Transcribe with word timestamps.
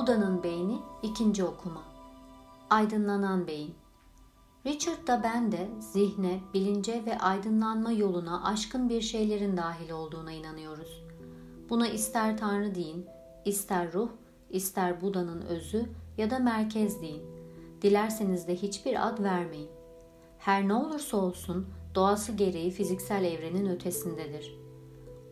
Buda'nın 0.00 0.42
Beyni 0.42 0.78
ikinci 1.02 1.44
okuma. 1.44 1.82
Aydınlanan 2.70 3.46
Beyin. 3.46 3.74
Richard 4.66 5.06
da 5.06 5.22
ben 5.22 5.52
de 5.52 5.68
zihne, 5.80 6.40
bilince 6.54 7.02
ve 7.06 7.18
aydınlanma 7.18 7.92
yoluna 7.92 8.44
aşkın 8.44 8.88
bir 8.88 9.00
şeylerin 9.00 9.56
dahil 9.56 9.90
olduğuna 9.90 10.32
inanıyoruz. 10.32 11.04
Buna 11.70 11.88
ister 11.88 12.36
Tanrı 12.36 12.74
deyin, 12.74 13.06
ister 13.44 13.92
ruh, 13.92 14.08
ister 14.50 15.00
Buda'nın 15.00 15.40
özü 15.40 15.86
ya 16.18 16.30
da 16.30 16.38
merkez 16.38 17.02
deyin. 17.02 17.22
Dilerseniz 17.82 18.48
de 18.48 18.56
hiçbir 18.56 19.08
ad 19.08 19.22
vermeyin. 19.22 19.70
Her 20.38 20.68
ne 20.68 20.74
olursa 20.74 21.16
olsun 21.16 21.66
doğası 21.94 22.32
gereği 22.32 22.70
fiziksel 22.70 23.24
evrenin 23.24 23.66
ötesindedir. 23.66 24.59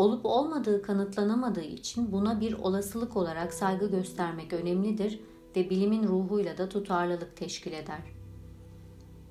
Olup 0.00 0.26
olmadığı 0.26 0.82
kanıtlanamadığı 0.82 1.64
için 1.64 2.12
buna 2.12 2.40
bir 2.40 2.52
olasılık 2.52 3.16
olarak 3.16 3.54
saygı 3.54 3.90
göstermek 3.90 4.52
önemlidir 4.52 5.20
ve 5.56 5.70
bilimin 5.70 6.08
ruhuyla 6.08 6.58
da 6.58 6.68
tutarlılık 6.68 7.36
teşkil 7.36 7.72
eder. 7.72 8.02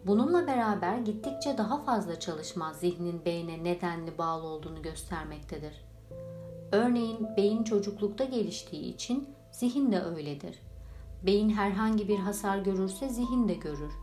Bununla 0.07 0.47
beraber 0.47 0.97
gittikçe 0.97 1.57
daha 1.57 1.83
fazla 1.83 2.19
çalışma 2.19 2.73
zihnin 2.73 3.25
beyne 3.25 3.63
nedenli 3.63 4.17
bağlı 4.17 4.47
olduğunu 4.47 4.81
göstermektedir. 4.81 5.85
Örneğin 6.71 7.27
beyin 7.37 7.63
çocuklukta 7.63 8.23
geliştiği 8.23 8.93
için 8.93 9.29
zihin 9.51 9.91
de 9.91 10.01
öyledir. 10.01 10.59
Beyin 11.25 11.49
herhangi 11.49 12.07
bir 12.07 12.19
hasar 12.19 12.57
görürse 12.57 13.09
zihin 13.09 13.47
de 13.47 13.53
görür. 13.53 13.93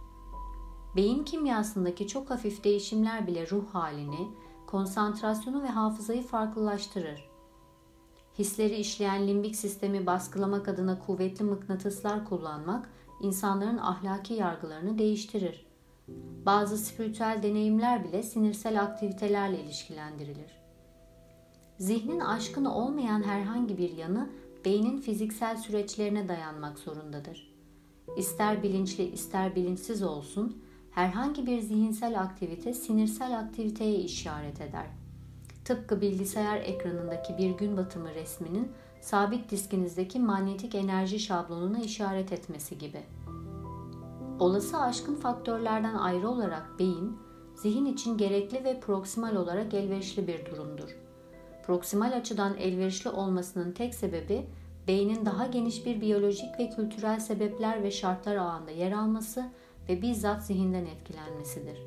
Beyin 0.97 1.25
kimyasındaki 1.25 2.07
çok 2.07 2.31
hafif 2.31 2.65
değişimler 2.65 3.27
bile 3.27 3.51
ruh 3.51 3.67
halini, 3.73 4.29
konsantrasyonu 4.67 5.63
ve 5.63 5.69
hafızayı 5.69 6.23
farklılaştırır. 6.23 7.31
Hisleri 8.39 8.75
işleyen 8.75 9.29
limbik 9.29 9.57
sistemi 9.57 10.07
baskılamak 10.07 10.69
adına 10.69 10.99
kuvvetli 10.99 11.45
mıknatıslar 11.45 12.25
kullanmak 12.25 12.91
insanların 13.21 13.79
ahlaki 13.79 14.35
yargılarını 14.35 14.99
değiştirir. 14.99 15.67
Bazı 16.47 16.79
spiritüel 16.79 17.41
deneyimler 17.43 18.05
bile 18.05 18.23
sinirsel 18.23 18.83
aktivitelerle 18.83 19.61
ilişkilendirilir. 19.61 20.57
Zihnin 21.79 22.21
aşkın 22.21 22.65
olmayan 22.65 23.23
herhangi 23.23 23.79
bir 23.79 23.97
yanı 23.97 24.31
beynin 24.65 25.01
fiziksel 25.01 25.57
süreçlerine 25.57 26.29
dayanmak 26.29 26.79
zorundadır. 26.79 27.57
İster 28.17 28.63
bilinçli 28.63 29.05
ister 29.05 29.57
bilinçsiz 29.57 30.03
olsun, 30.03 30.63
herhangi 30.97 31.47
bir 31.47 31.61
zihinsel 31.61 32.21
aktivite 32.21 32.75
sinirsel 32.75 33.39
aktiviteye 33.39 33.99
işaret 33.99 34.61
eder. 34.61 34.87
Tıpkı 35.65 36.01
bilgisayar 36.01 36.57
ekranındaki 36.57 37.39
bir 37.39 37.51
gün 37.51 37.77
batımı 37.77 38.15
resminin 38.15 38.73
sabit 39.01 39.51
diskinizdeki 39.51 40.19
manyetik 40.19 40.75
enerji 40.75 41.19
şablonuna 41.19 41.79
işaret 41.79 42.33
etmesi 42.33 42.79
gibi. 42.79 43.03
Olası 44.39 44.81
aşkın 44.81 45.15
faktörlerden 45.15 45.95
ayrı 45.95 46.29
olarak 46.29 46.79
beyin, 46.79 47.19
zihin 47.55 47.87
için 47.87 48.19
gerekli 48.19 48.65
ve 48.65 48.81
proksimal 48.81 49.37
olarak 49.37 49.75
elverişli 49.75 50.27
bir 50.27 50.47
durumdur. 50.47 50.97
Proksimal 51.67 52.13
açıdan 52.13 52.57
elverişli 52.57 53.11
olmasının 53.11 53.73
tek 53.73 53.95
sebebi 53.95 54.47
beynin 54.89 55.27
daha 55.27 55.47
geniş 55.47 55.87
bir 55.87 56.01
biyolojik 56.01 56.59
ve 56.59 56.71
kültürel 56.71 57.21
sebepler 57.21 57.83
ve 57.83 57.91
şartlar 57.91 58.37
ağında 58.37 58.71
yer 58.71 58.93
alması 58.93 59.45
ve 59.89 60.03
bizzat 60.03 60.43
zihinden 60.45 60.85
etkilenmesidir. 60.85 61.79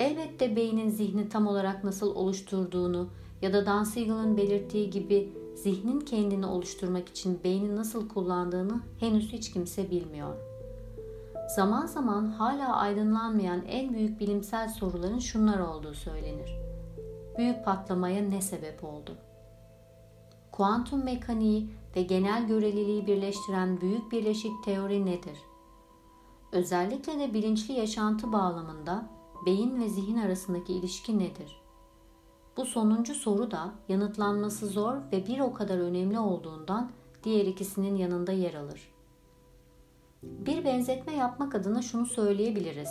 Elbette 0.00 0.56
beynin 0.56 0.90
zihni 0.90 1.28
tam 1.28 1.46
olarak 1.46 1.84
nasıl 1.84 2.14
oluşturduğunu 2.14 3.08
ya 3.42 3.52
da 3.52 3.66
Dan 3.66 3.84
Siegel'ın 3.84 4.36
belirttiği 4.36 4.90
gibi 4.90 5.32
zihnin 5.54 6.00
kendini 6.00 6.46
oluşturmak 6.46 7.08
için 7.08 7.40
beyni 7.44 7.76
nasıl 7.76 8.08
kullandığını 8.08 8.80
henüz 9.00 9.32
hiç 9.32 9.52
kimse 9.52 9.90
bilmiyor. 9.90 10.34
Zaman 11.56 11.86
zaman 11.86 12.26
hala 12.26 12.76
aydınlanmayan 12.76 13.62
en 13.66 13.94
büyük 13.94 14.20
bilimsel 14.20 14.68
soruların 14.68 15.18
şunlar 15.18 15.58
olduğu 15.58 15.94
söylenir. 15.94 16.50
Büyük 17.38 17.64
patlamaya 17.64 18.22
ne 18.22 18.40
sebep 18.40 18.84
oldu? 18.84 19.16
Kuantum 20.52 21.04
mekaniği 21.04 21.70
ve 21.96 22.02
genel 22.02 22.46
göreliliği 22.46 23.06
birleştiren 23.06 23.80
büyük 23.80 24.12
birleşik 24.12 24.64
teori 24.64 25.06
nedir? 25.06 25.51
Özellikle 26.52 27.18
de 27.18 27.34
bilinçli 27.34 27.74
yaşantı 27.74 28.32
bağlamında 28.32 29.06
beyin 29.46 29.80
ve 29.80 29.88
zihin 29.88 30.16
arasındaki 30.16 30.72
ilişki 30.72 31.18
nedir? 31.18 31.62
Bu 32.56 32.64
sonuncu 32.64 33.14
soru 33.14 33.50
da 33.50 33.72
yanıtlanması 33.88 34.66
zor 34.66 34.96
ve 35.12 35.26
bir 35.26 35.40
o 35.40 35.52
kadar 35.52 35.78
önemli 35.78 36.18
olduğundan 36.18 36.90
diğer 37.24 37.46
ikisinin 37.46 37.96
yanında 37.96 38.32
yer 38.32 38.54
alır. 38.54 38.92
Bir 40.22 40.64
benzetme 40.64 41.14
yapmak 41.14 41.54
adına 41.54 41.82
şunu 41.82 42.06
söyleyebiliriz. 42.06 42.90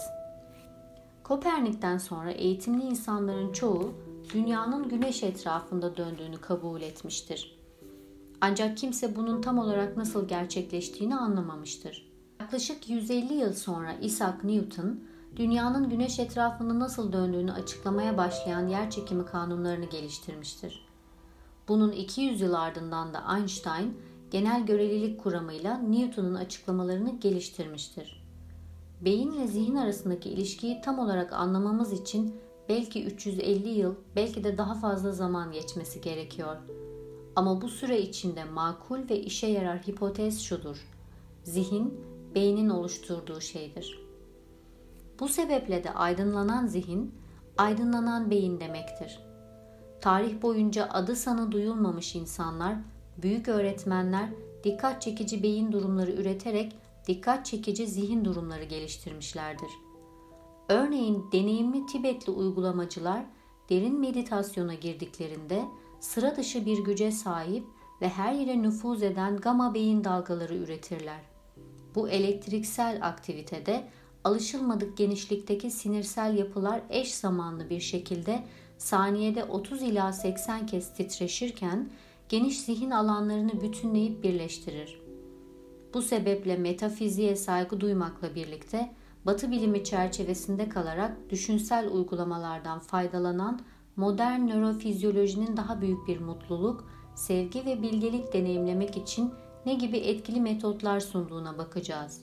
Kopernik'ten 1.23 1.97
sonra 1.97 2.31
eğitimli 2.31 2.83
insanların 2.83 3.53
çoğu 3.53 3.93
dünyanın 4.33 4.89
güneş 4.89 5.23
etrafında 5.23 5.97
döndüğünü 5.97 6.37
kabul 6.37 6.81
etmiştir. 6.81 7.59
Ancak 8.41 8.77
kimse 8.77 9.15
bunun 9.15 9.41
tam 9.41 9.59
olarak 9.59 9.97
nasıl 9.97 10.27
gerçekleştiğini 10.27 11.15
anlamamıştır. 11.15 12.10
Yaklaşık 12.51 12.89
150 12.89 13.33
yıl 13.33 13.53
sonra 13.53 13.93
Isaac 14.01 14.43
Newton, 14.43 14.99
dünyanın 15.35 15.89
güneş 15.89 16.19
etrafında 16.19 16.79
nasıl 16.79 17.13
döndüğünü 17.13 17.51
açıklamaya 17.51 18.17
başlayan 18.17 18.67
yerçekimi 18.67 19.25
kanunlarını 19.25 19.85
geliştirmiştir. 19.85 20.85
Bunun 21.67 21.91
200 21.91 22.41
yıl 22.41 22.53
ardından 22.53 23.13
da 23.13 23.37
Einstein, 23.37 23.97
genel 24.31 24.65
görelilik 24.65 25.23
kuramıyla 25.23 25.77
Newton'un 25.77 26.35
açıklamalarını 26.35 27.19
geliştirmiştir. 27.19 28.23
Beyin 29.01 29.41
ve 29.41 29.47
zihin 29.47 29.75
arasındaki 29.75 30.29
ilişkiyi 30.29 30.81
tam 30.81 30.99
olarak 30.99 31.33
anlamamız 31.33 31.93
için 31.93 32.35
belki 32.69 33.05
350 33.05 33.69
yıl, 33.69 33.95
belki 34.15 34.43
de 34.43 34.57
daha 34.57 34.73
fazla 34.73 35.11
zaman 35.11 35.51
geçmesi 35.51 36.01
gerekiyor. 36.01 36.57
Ama 37.35 37.61
bu 37.61 37.69
süre 37.69 38.01
içinde 38.01 38.43
makul 38.43 39.09
ve 39.09 39.19
işe 39.19 39.47
yarar 39.47 39.79
hipotez 39.79 40.41
şudur. 40.41 40.87
Zihin 41.43 42.11
beynin 42.35 42.69
oluşturduğu 42.69 43.41
şeydir. 43.41 43.99
Bu 45.19 45.27
sebeple 45.27 45.83
de 45.83 45.93
aydınlanan 45.93 46.67
zihin, 46.67 47.15
aydınlanan 47.57 48.31
beyin 48.31 48.59
demektir. 48.59 49.19
Tarih 50.01 50.41
boyunca 50.41 50.89
adı 50.89 51.15
sanı 51.15 51.51
duyulmamış 51.51 52.15
insanlar, 52.15 52.75
büyük 53.17 53.47
öğretmenler 53.47 54.29
dikkat 54.63 55.01
çekici 55.01 55.43
beyin 55.43 55.71
durumları 55.71 56.11
üreterek 56.11 56.75
dikkat 57.07 57.45
çekici 57.45 57.87
zihin 57.87 58.25
durumları 58.25 58.63
geliştirmişlerdir. 58.63 59.69
Örneğin 60.69 61.25
deneyimli 61.31 61.85
Tibetli 61.85 62.31
uygulamacılar 62.31 63.25
derin 63.69 63.99
meditasyona 63.99 64.73
girdiklerinde 64.73 65.65
sıra 65.99 66.35
dışı 66.35 66.65
bir 66.65 66.83
güce 66.83 67.11
sahip 67.11 67.63
ve 68.01 68.09
her 68.09 68.33
yere 68.33 68.61
nüfuz 68.61 69.03
eden 69.03 69.37
gama 69.37 69.73
beyin 69.73 70.03
dalgaları 70.03 70.55
üretirler. 70.55 71.19
Bu 71.95 72.09
elektriksel 72.09 72.99
aktivitede 73.01 73.83
alışılmadık 74.23 74.97
genişlikteki 74.97 75.71
sinirsel 75.71 76.37
yapılar 76.37 76.81
eş 76.89 77.13
zamanlı 77.13 77.69
bir 77.69 77.79
şekilde 77.79 78.43
saniyede 78.77 79.43
30 79.43 79.81
ila 79.81 80.13
80 80.13 80.65
kez 80.65 80.93
titreşirken 80.93 81.89
geniş 82.29 82.61
zihin 82.61 82.91
alanlarını 82.91 83.61
bütünleyip 83.61 84.23
birleştirir. 84.23 85.01
Bu 85.93 86.01
sebeple 86.01 86.57
metafiziğe 86.57 87.35
saygı 87.35 87.79
duymakla 87.79 88.35
birlikte 88.35 88.91
Batı 89.25 89.51
bilimi 89.51 89.83
çerçevesinde 89.83 90.69
kalarak 90.69 91.29
düşünsel 91.29 91.91
uygulamalardan 91.91 92.79
faydalanan 92.79 93.59
modern 93.95 94.47
nörofizyolojinin 94.47 95.57
daha 95.57 95.81
büyük 95.81 96.07
bir 96.07 96.19
mutluluk, 96.19 96.89
sevgi 97.15 97.65
ve 97.65 97.81
bilgelik 97.81 98.33
deneyimlemek 98.33 98.97
için 98.97 99.33
ne 99.65 99.73
gibi 99.73 99.97
etkili 99.97 100.41
metotlar 100.41 100.99
sunduğuna 100.99 101.57
bakacağız. 101.57 102.21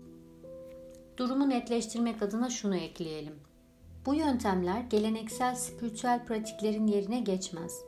Durumu 1.16 1.48
netleştirmek 1.48 2.22
adına 2.22 2.50
şunu 2.50 2.76
ekleyelim. 2.76 3.34
Bu 4.06 4.14
yöntemler 4.14 4.80
geleneksel 4.80 5.54
spiritüel 5.54 6.26
pratiklerin 6.26 6.86
yerine 6.86 7.20
geçmez. 7.20 7.80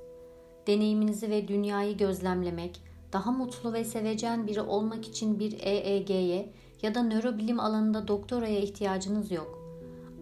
Deneyiminizi 0.67 1.31
ve 1.31 1.49
dünyayı 1.49 1.97
gözlemlemek, 1.97 2.83
daha 3.13 3.33
mutlu 3.33 3.73
ve 3.73 3.85
sevecen 3.85 4.47
biri 4.47 4.61
olmak 4.61 5.09
için 5.09 5.39
bir 5.39 5.59
EEG'ye 5.61 6.53
ya 6.83 6.95
da 6.95 7.03
nörobilim 7.03 7.61
alanında 7.61 8.09
doktoraya 8.09 8.61
ihtiyacınız 8.61 9.31
yok. 9.31 9.59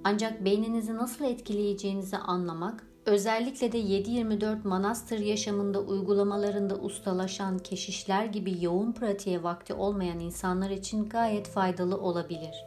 Ancak 0.04 0.44
beyninizi 0.44 0.96
nasıl 0.96 1.24
etkileyeceğinizi 1.24 2.16
anlamak 2.16 2.86
Özellikle 3.08 3.72
de 3.72 3.78
7-24 3.78 4.68
manastır 4.68 5.18
yaşamında 5.18 5.80
uygulamalarında 5.80 6.76
ustalaşan 6.76 7.58
keşişler 7.58 8.24
gibi 8.24 8.64
yoğun 8.64 8.92
pratiğe 8.92 9.42
vakti 9.42 9.74
olmayan 9.74 10.20
insanlar 10.20 10.70
için 10.70 11.08
gayet 11.08 11.48
faydalı 11.48 11.98
olabilir. 12.00 12.64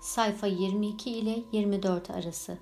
Sayfa 0.00 0.46
22 0.46 1.10
ile 1.10 1.42
24 1.52 2.10
arası 2.10 2.58